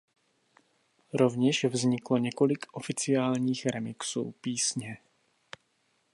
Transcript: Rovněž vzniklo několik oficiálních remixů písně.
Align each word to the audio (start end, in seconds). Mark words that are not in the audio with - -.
Rovněž 1.13 1.63
vzniklo 1.65 2.17
několik 2.17 2.65
oficiálních 2.71 3.65
remixů 3.65 4.31
písně. 4.41 4.97